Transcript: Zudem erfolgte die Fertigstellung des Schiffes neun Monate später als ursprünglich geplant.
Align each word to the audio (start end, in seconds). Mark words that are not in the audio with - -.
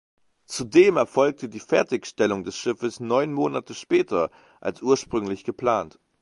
Zudem 0.47 0.97
erfolgte 0.97 1.47
die 1.47 1.59
Fertigstellung 1.59 2.43
des 2.43 2.55
Schiffes 2.57 2.99
neun 2.99 3.33
Monate 3.33 3.75
später 3.75 4.31
als 4.59 4.81
ursprünglich 4.81 5.43
geplant. 5.43 5.99